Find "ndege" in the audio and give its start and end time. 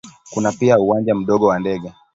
1.59-1.93